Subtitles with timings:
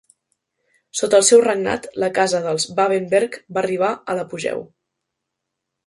[1.01, 4.69] Sota el seu regnat la casa dels Babenberg va arribar a l'apogeu.